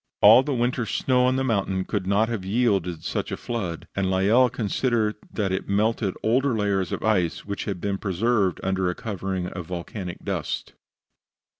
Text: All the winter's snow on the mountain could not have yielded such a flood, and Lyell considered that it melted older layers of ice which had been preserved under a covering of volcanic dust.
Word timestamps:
All 0.23 0.41
the 0.41 0.51
winter's 0.55 0.89
snow 0.89 1.25
on 1.27 1.35
the 1.35 1.43
mountain 1.43 1.85
could 1.85 2.07
not 2.07 2.27
have 2.27 2.43
yielded 2.43 3.03
such 3.03 3.31
a 3.31 3.37
flood, 3.37 3.87
and 3.95 4.09
Lyell 4.09 4.49
considered 4.49 5.15
that 5.31 5.51
it 5.51 5.69
melted 5.69 6.15
older 6.23 6.57
layers 6.57 6.91
of 6.91 7.03
ice 7.03 7.45
which 7.45 7.65
had 7.65 7.79
been 7.79 7.99
preserved 7.99 8.59
under 8.63 8.89
a 8.89 8.95
covering 8.95 9.45
of 9.45 9.67
volcanic 9.67 10.25
dust. 10.25 10.73